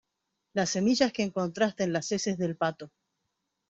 las 0.55 0.71
semillas 0.71 1.13
que 1.13 1.21
encontraste 1.21 1.83
en 1.83 1.93
las 1.93 2.11
heces 2.11 2.35
del 2.39 2.57
pato 2.57 2.89